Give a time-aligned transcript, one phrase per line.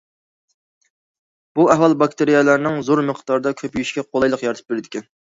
[1.59, 5.07] بۇ ئەھۋال باكتېرىيەلەرنىڭ زور مىقداردا كۆپىيىشىگە قولايلىق يارىتىپ بېرىدىكەن.